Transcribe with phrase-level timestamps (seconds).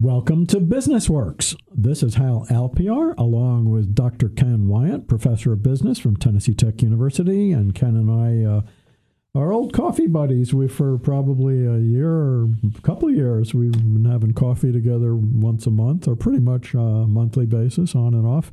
[0.00, 1.56] Welcome to Business Works.
[1.74, 4.28] This is Hal Alpiar, along with Dr.
[4.28, 8.60] Ken Wyatt, professor of business from Tennessee Tech University, and Ken and I uh,
[9.34, 10.54] are old coffee buddies.
[10.54, 15.16] We for probably a year or a couple of years we've been having coffee together
[15.16, 18.52] once a month, or pretty much a monthly basis, on and off.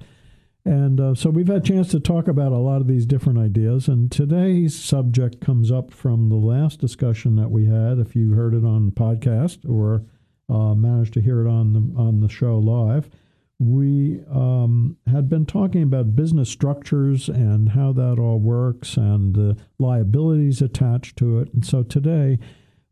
[0.66, 3.38] And uh, so we've had a chance to talk about a lot of these different
[3.38, 3.88] ideas.
[3.88, 8.00] And today's subject comes up from the last discussion that we had.
[8.00, 10.06] If you heard it on podcast or
[10.50, 13.10] uh, managed to hear it on the on the show live,
[13.60, 19.58] we um, had been talking about business structures and how that all works and the
[19.80, 21.54] liabilities attached to it.
[21.54, 22.40] And so today,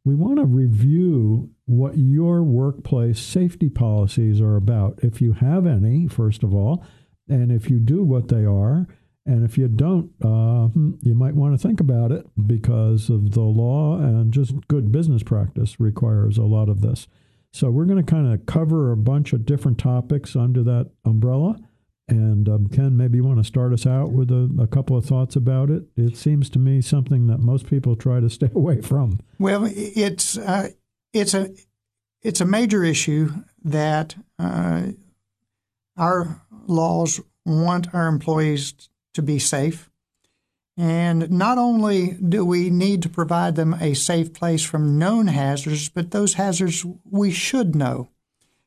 [0.05, 6.07] we want to review what your workplace safety policies are about, if you have any,
[6.07, 6.83] first of all
[7.29, 8.87] and if you do what they are,
[9.25, 10.67] and if you don't, uh,
[11.01, 15.23] you might want to think about it because of the law and just good business
[15.23, 17.07] practice requires a lot of this.
[17.53, 21.59] So we're going to kind of cover a bunch of different topics under that umbrella.
[22.09, 25.05] And um, Ken, maybe you want to start us out with a, a, couple of
[25.05, 25.83] thoughts about it.
[25.95, 29.19] It seems to me something that most people try to stay away from.
[29.39, 30.69] Well, it's uh,
[31.13, 31.51] it's a
[32.21, 33.31] it's a major issue
[33.63, 34.87] that uh,
[35.95, 38.73] our laws want our employees
[39.13, 39.89] to be safe.
[40.75, 45.89] And not only do we need to provide them a safe place from known hazards,
[45.89, 48.09] but those hazards we should know.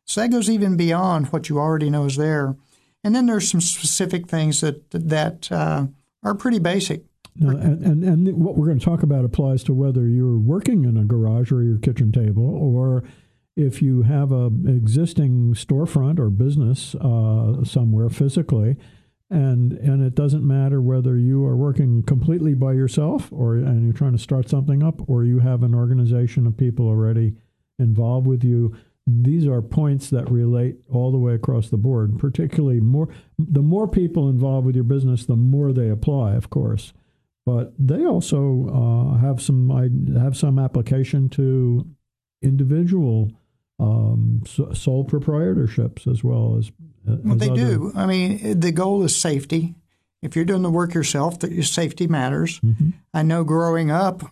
[0.04, 2.56] So that goes even beyond what you already know is there.
[3.02, 5.86] And then there's some specific things that that uh,
[6.22, 7.04] are pretty basic.
[7.40, 10.96] and, and, and what we're going to talk about applies to whether you're working in
[10.96, 13.04] a garage or your kitchen table or
[13.56, 18.76] if you have a existing storefront or business uh, somewhere physically,
[19.30, 23.92] and and it doesn't matter whether you are working completely by yourself or and you're
[23.92, 27.34] trying to start something up, or you have an organization of people already
[27.78, 28.74] involved with you.
[29.08, 32.18] These are points that relate all the way across the board.
[32.18, 36.92] Particularly, more the more people involved with your business, the more they apply, of course.
[37.44, 39.70] But they also uh, have some
[40.16, 41.86] have some application to
[42.42, 43.32] individual
[43.78, 46.70] um, sole proprietorships as well as.
[47.06, 47.92] Well, they do.
[47.94, 49.74] I mean, the goal is safety.
[50.22, 52.58] If you're doing the work yourself, that your safety matters.
[52.60, 52.90] Mm-hmm.
[53.14, 54.22] I know growing up,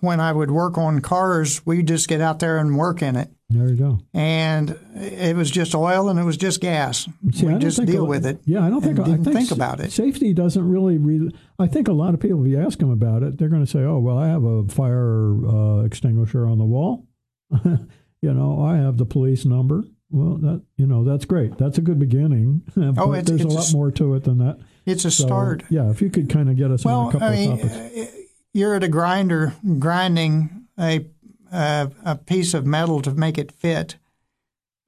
[0.00, 3.30] when I would work on cars, we just get out there and work in it.
[3.48, 3.98] There you go.
[4.14, 7.08] And it was just oil and it was just gas.
[7.32, 8.40] See, we just deal with it.
[8.44, 9.90] Yeah, I don't think I think, think about it.
[9.90, 10.98] Safety doesn't really.
[10.98, 13.64] Re- I think a lot of people, if you ask them about it, they're going
[13.64, 17.06] to say, "Oh, well, I have a fire uh, extinguisher on the wall."
[17.64, 19.82] you know, I have the police number.
[20.10, 21.56] Well, that you know, that's great.
[21.56, 22.62] That's a good beginning.
[22.74, 24.58] but oh, it's, there's it's a lot a, more to it than that.
[24.84, 25.62] It's a so, start.
[25.70, 27.60] Yeah, if you could kind of get us well, on a couple I mean, of
[27.60, 28.12] topics.
[28.52, 31.06] You're at a grinder grinding a
[31.52, 33.96] uh, a piece of metal to make it fit,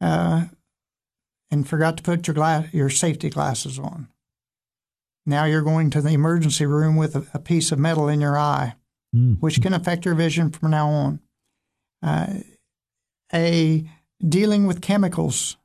[0.00, 0.46] uh,
[1.50, 4.08] and forgot to put your glass your safety glasses on.
[5.24, 8.36] Now you're going to the emergency room with a, a piece of metal in your
[8.36, 8.74] eye,
[9.14, 9.38] mm.
[9.38, 11.20] which can affect your vision from now on.
[12.02, 12.34] Uh,
[13.32, 13.88] a
[14.26, 15.56] dealing with chemicals.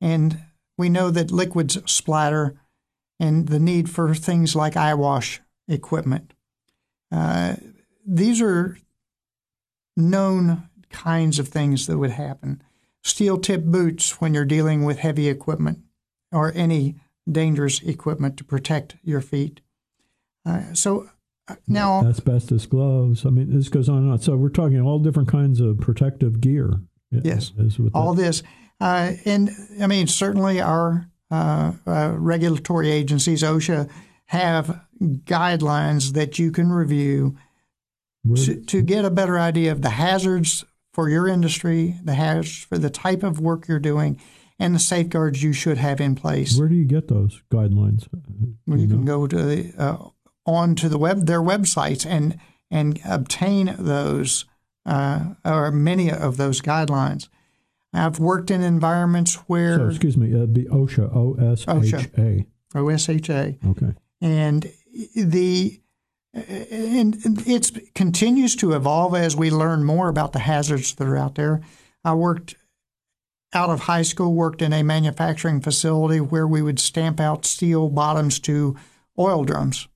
[0.00, 0.38] And
[0.76, 2.54] we know that liquids splatter
[3.20, 6.32] and the need for things like eye wash equipment.
[7.10, 7.56] Uh,
[8.06, 8.78] these are
[9.96, 12.62] known kinds of things that would happen.
[13.02, 15.80] Steel tip boots when you're dealing with heavy equipment
[16.32, 16.96] or any
[17.30, 19.60] dangerous equipment to protect your feet.
[20.44, 21.08] Uh, so
[21.66, 23.26] now, asbestos gloves.
[23.26, 24.18] I mean, this goes on and on.
[24.18, 26.80] So we're talking all different kinds of protective gear.
[27.22, 27.52] Yes,
[27.92, 28.42] all this,
[28.80, 33.90] uh, and I mean certainly our uh, uh, regulatory agencies, OSHA,
[34.26, 37.36] have guidelines that you can review
[38.36, 42.78] to, to, get a better idea of the hazards for your industry, the hazards for
[42.78, 44.18] the type of work you're doing,
[44.58, 46.56] and the safeguards you should have in place.
[46.56, 48.06] Where do you get those guidelines?
[48.66, 49.96] Well, you, can go to the uh,
[50.46, 52.38] onto the web their websites and
[52.70, 54.46] and obtain those
[54.86, 57.28] uh, or many of those guidelines.
[57.92, 59.78] I've worked in environments where.
[59.78, 62.46] So, excuse me, uh, the OSHA, O S H A.
[62.74, 63.56] O S H A.
[63.66, 63.94] Okay.
[64.20, 64.70] And
[65.14, 65.80] the
[66.32, 67.16] and
[67.46, 71.60] it continues to evolve as we learn more about the hazards that are out there.
[72.04, 72.56] I worked
[73.52, 77.88] out of high school, worked in a manufacturing facility where we would stamp out steel
[77.88, 78.76] bottoms to
[79.16, 79.86] oil drums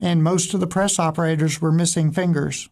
[0.00, 2.68] and most of the press operators were missing fingers.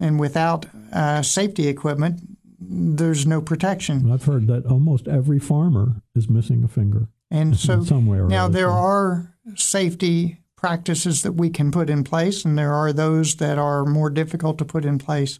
[0.00, 2.20] And without uh, safety equipment,
[2.58, 4.10] there's no protection.
[4.10, 7.08] I've heard that almost every farmer is missing a finger.
[7.30, 12.58] And so somewhere now there are safety practices that we can put in place, and
[12.58, 15.38] there are those that are more difficult to put in place.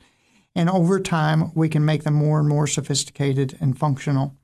[0.55, 4.35] and over time we can make them more and more sophisticated and functional.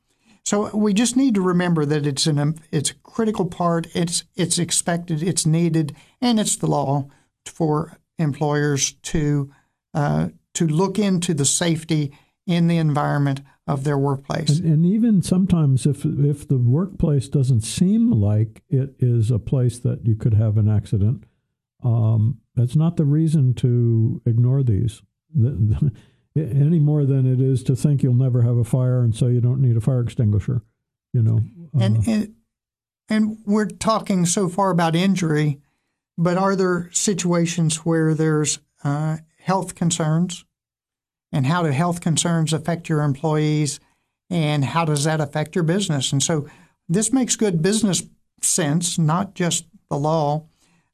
[0.44, 3.88] So we just need to remember that it's an it's a critical part.
[3.94, 5.22] It's it's expected.
[5.22, 7.08] It's needed, and it's the law
[7.44, 9.50] for employers to
[9.96, 12.12] uh, to look into the safety
[12.46, 14.60] in the environment of their workplace.
[14.60, 19.80] And, and, even sometimes, if if the workplace doesn't seem like it is a place
[19.80, 21.24] that you could have an accident,
[21.82, 25.02] um, that's not the reason to ignore these.
[26.36, 29.40] any more than it is to think you'll never have a fire and so you
[29.40, 30.62] don't need a fire extinguisher.
[31.12, 31.40] You know,
[31.74, 32.34] uh, and, and
[33.08, 35.60] and we're talking so far about injury,
[36.18, 39.16] but are there situations where there's uh,
[39.46, 40.44] health concerns,
[41.30, 43.78] and how do health concerns affect your employees,
[44.28, 46.12] and how does that affect your business?
[46.12, 46.48] And so
[46.88, 48.02] this makes good business
[48.42, 50.46] sense, not just the law,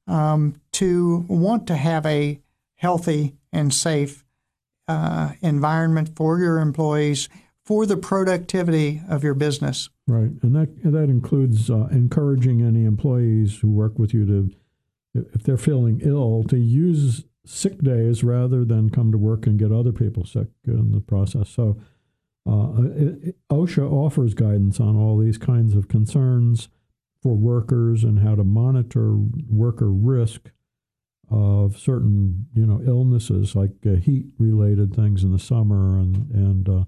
[0.07, 2.41] um, to want to have a
[2.75, 4.23] healthy and safe
[4.87, 7.31] uh, environment for your employees
[7.65, 9.89] for the productivity of your business.
[10.07, 14.51] Right, and that that includes uh, encouraging any employees who work with you to,
[15.33, 19.73] if they're feeling ill, to use sick days rather than come to work and get
[19.73, 21.49] other people sick in the process.
[21.49, 21.77] So,
[22.49, 26.69] uh, it, OSHA offers guidance on all these kinds of concerns
[27.23, 29.15] for workers and how to monitor
[29.49, 30.51] worker risk
[31.31, 36.69] of certain you know illnesses like uh, heat related things in the summer and and,
[36.69, 36.85] uh,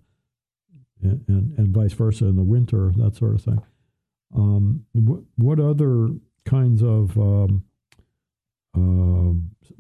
[1.03, 3.63] and and vice versa in the winter that sort of thing.
[4.35, 6.09] Um, what, what other
[6.45, 7.65] kinds of um,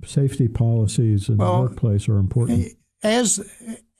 [0.04, 2.68] safety policies in well, the workplace are important?
[3.02, 3.40] As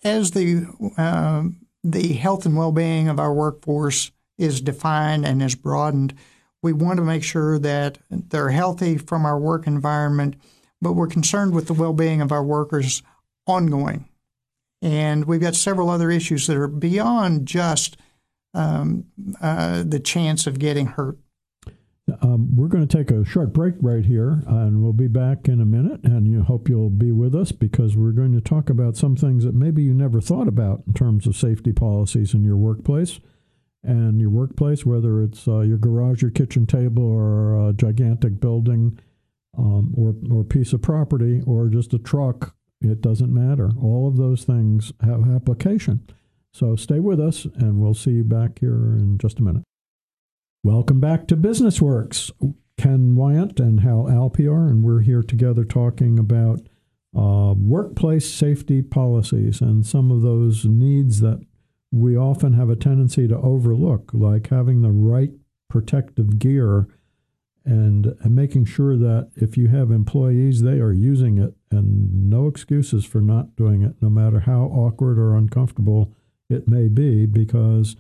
[0.03, 5.55] as the um, the health and well being of our workforce is defined and is
[5.55, 6.15] broadened,
[6.63, 10.37] we want to make sure that they're healthy from our work environment
[10.85, 13.03] but we're concerned with the well being of our workers
[13.47, 14.07] ongoing.
[14.83, 17.97] And we've got several other issues that are beyond just
[18.53, 19.07] um,
[19.41, 21.19] uh, the chance of getting hurt.
[22.23, 25.61] Um, we're going to take a short break right here, and we'll be back in
[25.61, 26.03] a minute.
[26.05, 29.45] And you hope you'll be with us because we're going to talk about some things
[29.45, 33.21] that maybe you never thought about in terms of safety policies in your workplace.
[33.83, 38.99] And your workplace, whether it's uh, your garage, your kitchen table, or a gigantic building,
[39.59, 43.71] um, or or piece of property or just a truck, it doesn't matter.
[43.81, 46.01] All of those things have application.
[46.53, 49.65] So stay with us, and we'll see you back here in just a minute.
[50.65, 52.31] Welcome back to Business Works.
[52.79, 56.61] Ken Wyant and Hal Alpiar, and we're here together talking about
[57.15, 61.45] uh, workplace safety policies and some of those needs that
[61.93, 65.33] we often have a tendency to overlook, like having the right
[65.69, 66.89] protective gear
[67.67, 72.47] and, and making sure that if you have employees, they are using it and no
[72.47, 76.11] excuses for not doing it, no matter how awkward or uncomfortable
[76.49, 77.97] it may be, because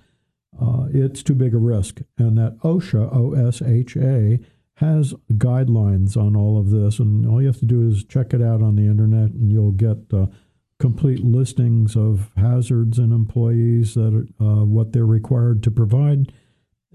[0.61, 2.01] uh, it's too big a risk.
[2.19, 4.39] And that OSHA, O S H A,
[4.77, 6.99] has guidelines on all of this.
[6.99, 9.73] And all you have to do is check it out on the internet, and you'll
[9.73, 10.27] get uh,
[10.79, 16.33] complete listings of hazards and employees that uh, what they're required to provide,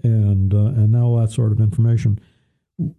[0.02, 2.20] and uh, and all that sort of information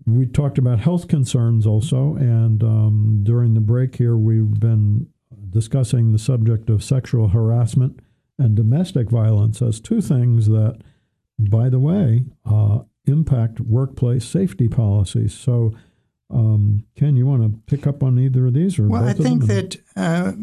[0.05, 5.07] we talked about health concerns also, and um, during the break here, we've been
[5.49, 7.99] discussing the subject of sexual harassment
[8.41, 10.79] and domestic violence as two things that,
[11.39, 15.33] by the way, uh, impact workplace safety policies.
[15.33, 15.73] So,
[16.29, 19.45] um, Ken, you want to pick up on either of these, or well, I think
[19.47, 19.77] that.
[19.95, 20.33] Uh,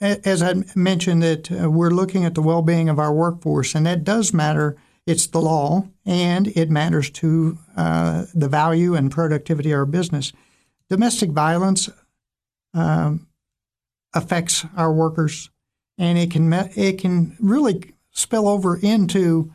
[0.00, 4.04] as I mentioned, that uh, we're looking at the well-being of our workforce, and that
[4.04, 4.76] does matter
[5.08, 10.34] it's the law, and it matters to uh, the value and productivity of our business.
[10.90, 11.88] Domestic violence
[12.74, 13.26] um,
[14.12, 15.48] affects our workers,
[15.98, 19.52] and it can it can really spill over into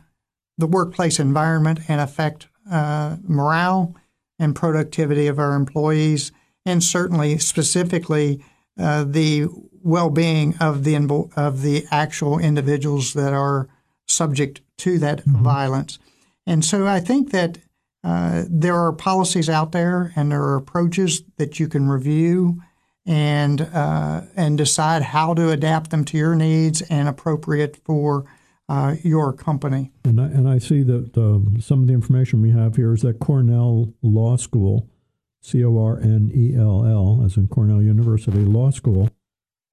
[0.58, 3.94] the workplace environment and affect uh, morale
[4.38, 6.32] and productivity of our employees,
[6.64, 8.44] and certainly specifically
[8.78, 9.46] uh, the
[9.82, 10.96] well-being of the
[11.36, 13.68] of the actual individuals that are
[14.06, 15.42] subject to that mm-hmm.
[15.42, 15.98] violence.
[16.46, 17.58] And so I think that
[18.02, 22.60] uh, there are policies out there and there are approaches that you can review
[23.06, 28.24] and uh, and decide how to adapt them to your needs and appropriate for
[28.68, 29.92] uh, your company.
[30.04, 33.02] And I, and I see that um, some of the information we have here is
[33.02, 34.88] that Cornell Law School,
[35.42, 39.10] C O R N E L L, as in Cornell University Law School,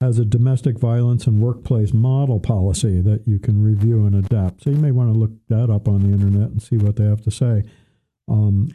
[0.02, 4.64] has a domestic violence and workplace model policy that you can review and adapt.
[4.64, 7.06] So you may want to look that up on the internet and see what they
[7.06, 7.64] have to say.
[8.28, 8.72] Um,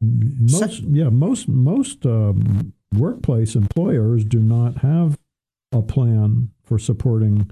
[0.00, 5.18] most, yeah, most most um, workplace employers do not have
[5.72, 7.50] a plan for supporting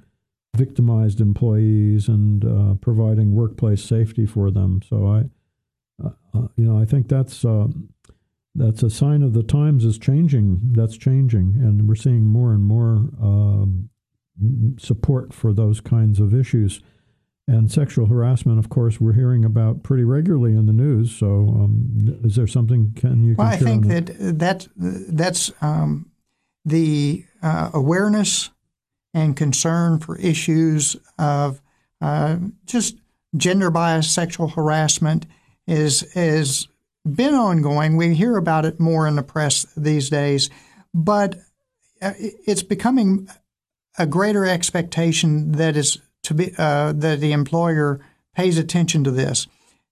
[0.56, 4.80] victimized employees and uh, providing workplace safety for them.
[4.88, 7.68] So I, uh, uh you know, I think that's uh,
[8.54, 10.72] that's a sign of the times is changing.
[10.72, 13.90] That's changing, and we're seeing more and more um,
[14.78, 16.80] support for those kinds of issues.
[17.48, 21.16] And sexual harassment, of course, we're hearing about pretty regularly in the news.
[21.16, 23.36] So, um, is there something can you?
[23.38, 24.06] Well, I think that?
[24.06, 26.10] that that's that's um,
[26.66, 28.50] the uh, awareness
[29.14, 31.62] and concern for issues of
[32.02, 32.36] uh,
[32.66, 32.96] just
[33.34, 35.24] gender bias, sexual harassment
[35.66, 36.68] is is
[37.10, 37.96] been ongoing.
[37.96, 40.50] We hear about it more in the press these days,
[40.92, 41.36] but
[42.02, 43.28] uh, it's becoming
[43.98, 45.98] a greater expectation that is
[46.28, 48.00] to be uh, that the employer
[48.34, 49.46] pays attention to this.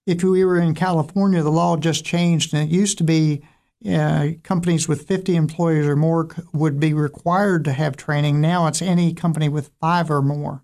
[0.07, 3.43] If we were in California, the law just changed, and it used to be
[3.90, 8.40] uh, companies with 50 employees or more would be required to have training.
[8.40, 10.62] Now it's any company with five or more.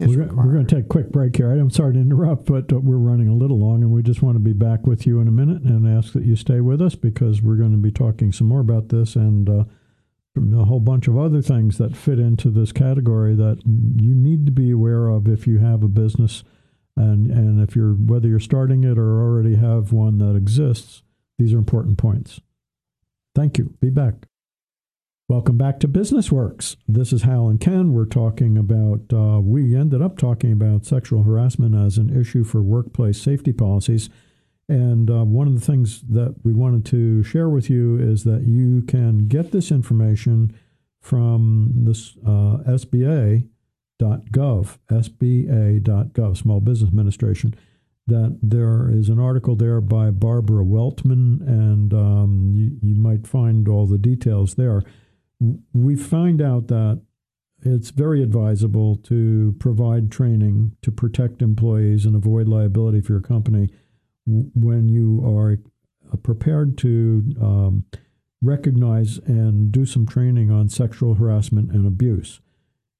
[0.00, 1.50] We're, we're, going to take a quick break here.
[1.50, 4.36] I'm sorry to interrupt, but uh, we're running a little long, and we just want
[4.36, 6.94] to be back with you in a minute and ask that you stay with us
[6.94, 9.64] because we're going to be talking some more about this and uh,
[10.36, 14.52] a whole bunch of other things that fit into this category that you need to
[14.52, 16.44] be aware of if you have a business
[16.96, 21.02] and and if you're whether you're starting it or already have one that exists.
[21.38, 22.40] These are important points.
[23.34, 23.74] Thank you.
[23.80, 24.26] Be back.
[25.28, 26.76] Welcome back to Business Works.
[26.88, 27.92] This is Hal and Ken.
[27.92, 32.62] We're talking about, uh, we ended up talking about sexual harassment as an issue for
[32.62, 34.08] workplace safety policies.
[34.68, 38.42] And uh, one of the things that we wanted to share with you is that
[38.42, 40.54] you can get this information
[41.00, 43.48] from this uh, SBA.gov,
[44.90, 47.54] SBA.gov, Small Business Administration.
[48.06, 53.68] That there is an article there by Barbara Weltman, and um, you, you might find
[53.68, 54.82] all the details there
[55.72, 57.00] we find out that
[57.62, 63.68] it's very advisable to provide training to protect employees and avoid liability for your company
[64.54, 65.58] when you are
[66.12, 67.84] uh, prepared to um,
[68.42, 72.40] recognize and do some training on sexual harassment and abuse.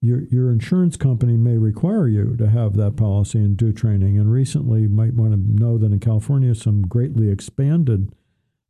[0.01, 4.17] Your, your insurance company may require you to have that policy and do training.
[4.17, 8.15] And recently, you might want to know that in California, some greatly expanded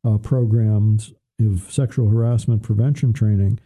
[0.03, 3.59] uh, programs of sexual harassment prevention training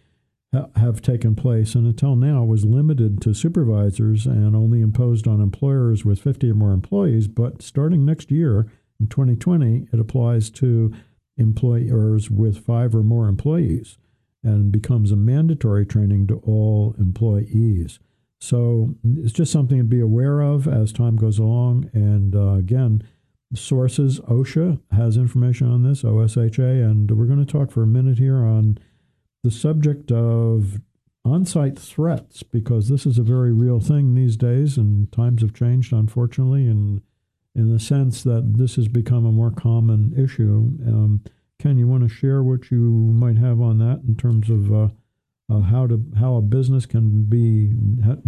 [0.53, 5.41] ha- have taken place, and until now was limited to supervisors and only imposed on
[5.41, 7.27] employers with 50 or more employees.
[7.27, 8.67] But starting next year,
[8.99, 10.93] in 2020, it applies to
[11.37, 13.97] employers with five or more employees
[14.43, 17.99] and becomes a mandatory training to all employees.
[18.39, 21.89] So it's just something to be aware of as time goes along.
[21.93, 23.03] And uh, again,
[23.55, 28.17] sources OSHA has information on this, OSHA, and we're going to talk for a minute
[28.17, 28.77] here on
[29.43, 30.81] the subject of
[31.25, 35.53] on site threats because this is a very real thing these days, and times have
[35.53, 37.01] changed, unfortunately, and
[37.55, 40.71] in the sense that this has become a more common issue.
[40.87, 41.21] Um,
[41.59, 44.89] Ken, you want to share what you might have on that in terms of uh,
[45.49, 47.67] uh, how to how a business can be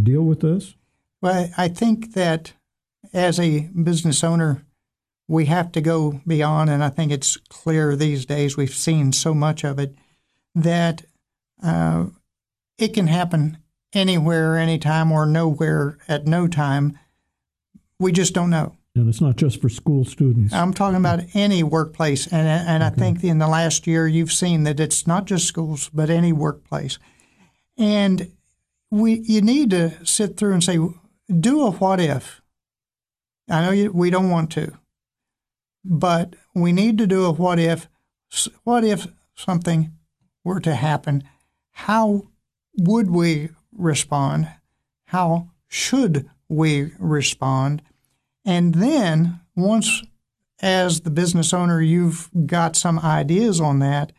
[0.02, 0.76] deal with this?
[1.22, 2.54] Well, I think that
[3.14, 4.64] as a business owner,
[5.28, 8.56] we have to go beyond, and I think it's clear these days.
[8.56, 9.96] We've seen so much of it
[10.54, 11.04] that
[11.64, 12.06] uh,
[12.78, 13.58] it can happen
[13.94, 17.00] anywhere, anytime, or nowhere at no time.
[18.00, 18.76] We just don't know.
[18.96, 20.54] And it's not just for school students.
[20.54, 22.94] I'm talking about any workplace, and and okay.
[22.94, 26.32] I think in the last year you've seen that it's not just schools, but any
[26.32, 26.98] workplace.
[27.78, 28.32] And
[28.90, 30.80] we you need to sit through and say,
[31.40, 32.42] do a what if.
[33.50, 34.78] I know you, we don't want to,
[35.84, 37.88] but we need to do a what if.
[38.64, 39.92] What if something
[40.46, 41.24] were to happen,
[41.72, 42.28] how
[42.78, 44.48] would we respond?
[45.08, 47.82] How should we respond?
[48.46, 50.04] And then once
[50.62, 54.12] as the business owner you've got some ideas on that,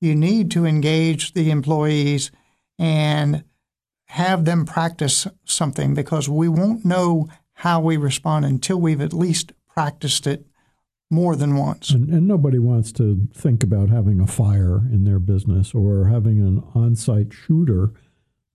[0.00, 2.30] you need to engage the employees
[2.78, 3.44] and
[4.06, 9.52] have them practice something because we won't know how we respond until we've at least
[9.68, 10.46] practiced it
[11.10, 11.90] more than once.
[11.90, 16.40] And, and, nobody wants to think about having a fire in their business or having
[16.40, 17.92] an on site shooter.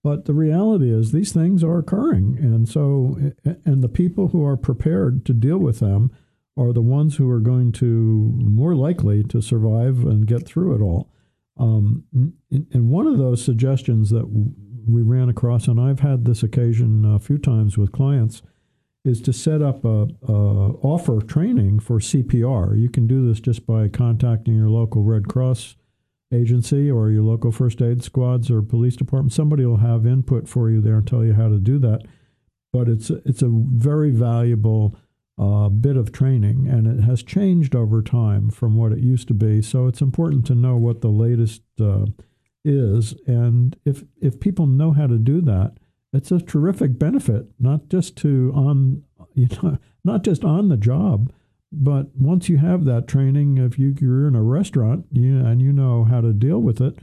[0.05, 2.37] But the reality is, these things are occurring.
[2.39, 6.11] And so, and the people who are prepared to deal with them
[6.55, 10.81] are the ones who are going to more likely to survive and get through it
[10.83, 11.09] all.
[11.57, 12.03] Um,
[12.51, 14.27] and one of those suggestions that
[14.87, 18.43] we ran across, and I've had this occasion a few times with clients,
[19.03, 20.31] is to set up a, a,
[20.83, 22.79] offer training for CPR.
[22.79, 25.77] You can do this just by contacting your local Red Cross
[26.33, 29.33] agency or your local first aid squads or police department.
[29.33, 32.01] Somebody will have input for you there and tell you how to do that.
[32.73, 34.97] But it's it's a very valuable
[35.37, 39.33] uh, bit of training, and it has changed over time from what it used to
[39.33, 39.61] be.
[39.61, 42.05] So it's important to know what the latest uh,
[42.63, 45.77] is, and if if people know how to do that,
[46.13, 49.03] it's a terrific benefit, not just to on
[49.33, 51.31] you know not just on the job,
[51.83, 55.71] but once you have that training, if you, you're in a restaurant you, and you
[55.71, 56.97] know how to deal with it,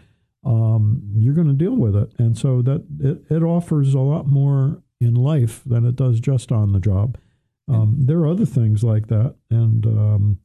[0.45, 4.26] um, you're going to deal with it, and so that it, it offers a lot
[4.26, 7.19] more in life than it does just on the job.
[7.69, 10.38] Um, there are other things like that, and um,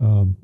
[0.00, 0.36] um,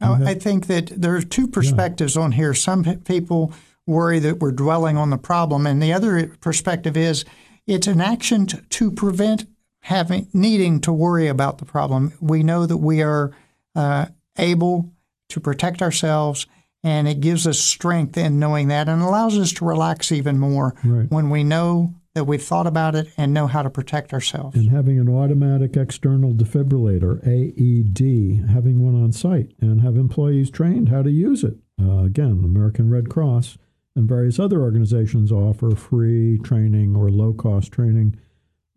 [0.00, 2.22] have, I think that there are two perspectives yeah.
[2.22, 2.52] on here.
[2.52, 3.52] Some people
[3.86, 7.24] worry that we're dwelling on the problem, and the other perspective is
[7.66, 9.46] it's an action to, to prevent
[9.88, 12.12] having needing to worry about the problem.
[12.20, 13.32] We know that we are
[13.74, 14.04] uh,
[14.36, 14.92] able
[15.30, 16.46] to protect ourselves,
[16.84, 20.74] and it gives us strength in knowing that, and allows us to relax even more
[20.84, 21.10] right.
[21.10, 24.58] when we know that we've thought about it and know how to protect ourselves.
[24.58, 30.90] And having an automatic external defibrillator, AED, having one on site, and have employees trained
[30.90, 31.56] how to use it.
[31.80, 33.56] Uh, again, American Red Cross
[33.96, 38.18] and various other organizations offer free training or low cost training.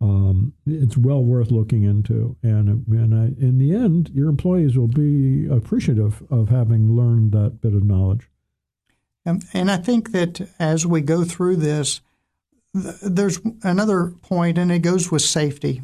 [0.02, 4.88] Um, it's well worth looking into, and and I, in the end, your employees will
[4.88, 8.28] be appreciative of having learned that bit of knowledge.
[9.24, 12.00] And, and I think that as we go through this,
[12.74, 15.82] there's another point, and it goes with safety.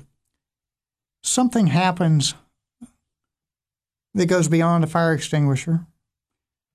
[1.23, 2.35] Something happens
[4.15, 5.87] that goes beyond a fire extinguisher.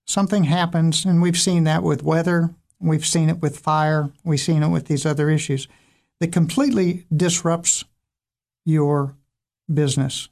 [0.07, 4.63] Something happens, and we've seen that with weather, we've seen it with fire, we've seen
[4.63, 5.67] it with these other issues
[6.19, 7.83] that completely disrupts
[8.65, 9.17] your
[9.71, 10.29] business.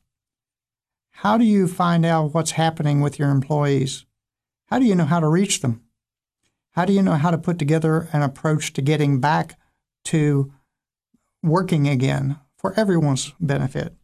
[1.12, 4.06] How do you find out what's happening with your employees?
[4.68, 5.84] How do you know how to reach them?
[6.72, 9.60] How do you know how to put together an approach to getting back
[10.06, 10.54] to
[11.44, 13.96] working again for everyone's benefit.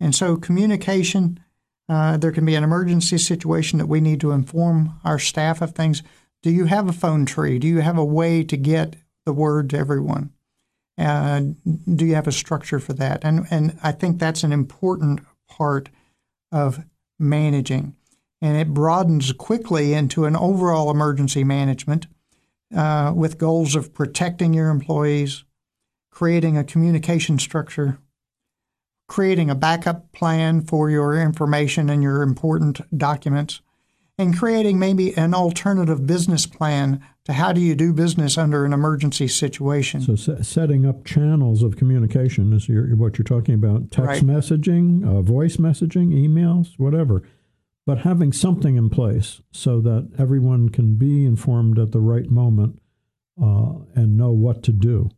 [0.00, 1.40] And so, communication,
[1.88, 5.72] uh, there can be an emergency situation that we need to inform our staff of
[5.72, 6.02] things.
[6.42, 7.58] Do you have a phone tree?
[7.58, 10.32] Do you have a way to get the word to everyone?
[10.98, 13.24] Do you have a structure for that?
[13.24, 15.88] And, and I think that's an important part
[16.50, 16.84] of
[17.18, 17.96] managing.
[18.40, 22.06] And it broadens quickly into an overall emergency management
[22.74, 25.44] uh, with goals of protecting your employees,
[26.10, 27.98] creating a communication structure,
[29.08, 33.60] creating a backup plan for your information and your important documents,
[34.18, 38.72] and creating maybe an alternative business plan to how do you do business under an
[38.72, 40.16] emergency situation.
[40.16, 44.22] So, setting up channels of communication is your, what you're talking about text right.
[44.22, 47.22] messaging, uh, voice messaging, emails, whatever
[47.86, 52.80] but having something in place so that everyone can be informed at the right moment
[53.42, 55.10] uh, and know what to do.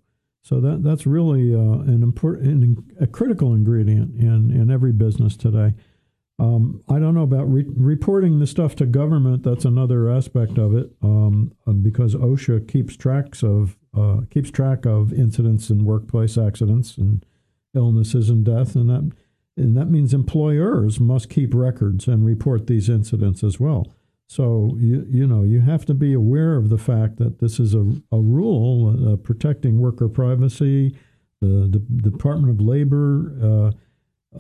[0.42, 5.74] So that that's really uh, an important, a critical ingredient in in every business today.
[6.38, 9.44] Um, I don't know about re- reporting the stuff to government.
[9.44, 14.85] That's another aspect of it, um, uh, because OSHA keeps tracks of uh, keeps track
[14.85, 17.25] of incidents and workplace accidents and
[17.75, 19.12] illnesses and death, and that
[19.57, 23.87] and that means employers must keep records and report these incidents as well.
[24.27, 27.75] So you you know you have to be aware of the fact that this is
[27.75, 30.97] a, a rule uh, protecting worker privacy.
[31.40, 33.77] The, the Department of Labor uh,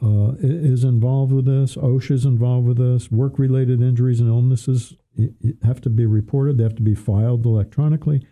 [0.02, 1.76] uh, is involved with this.
[1.76, 3.10] OSHA is involved with this.
[3.10, 4.94] Work related injuries and illnesses
[5.62, 6.58] have to be reported.
[6.58, 8.26] They have to be filed electronically.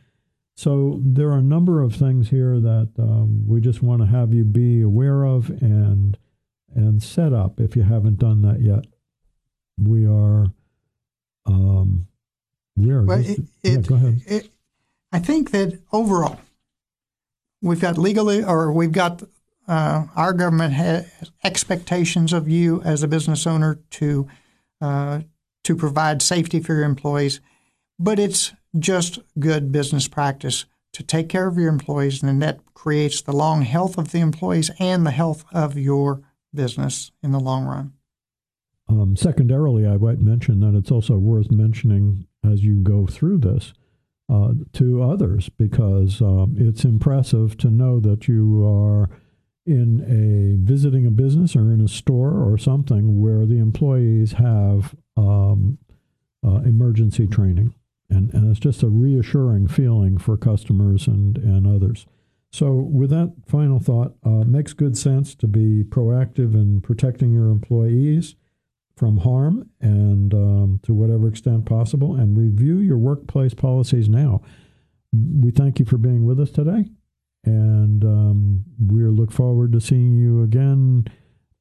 [0.55, 4.35] So there are a number of things here that um, we just want to have
[4.35, 6.19] you be aware of and
[6.75, 8.87] and set up if you haven't done that yet.
[9.79, 10.47] We are,
[11.47, 12.07] um,
[12.77, 13.05] we are.
[13.05, 14.23] Well, it, yeah, it, go ahead.
[14.27, 14.51] It,
[15.13, 16.39] I think that overall,
[17.61, 19.23] we've got legally, or we've got
[19.69, 21.07] uh, our government has
[21.45, 24.29] expectations of you as a business owner to
[24.81, 25.21] uh,
[25.65, 27.41] to provide safety for your employees,
[27.99, 33.23] but it's just good business practice to take care of your employees, and that creates
[33.23, 36.21] the long health of the employees and the health of your
[36.53, 37.93] business in the long run.
[38.89, 43.73] Um, secondarily, I might mention that it's also worth mentioning as you go through this
[44.29, 49.09] uh, to others because um, it's impressive to know that you are
[49.65, 54.95] in a visiting a business or in a store or something where the employees have
[55.17, 55.79] um,
[56.45, 57.75] uh, emergency training.
[58.11, 62.07] And, and it's just a reassuring feeling for customers and, and others.
[62.51, 67.49] So, with that final thought, uh, makes good sense to be proactive in protecting your
[67.49, 68.35] employees.
[68.97, 74.41] from harm and um, to whatever extent possible, and review your workplace policies now.
[75.13, 76.91] We thank you for being with us today,
[77.45, 81.07] and um, we look forward to seeing you again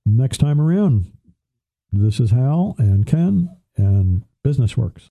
[0.05, 1.11] next time around.
[1.91, 5.09] This is Hal and Ken and Business Works.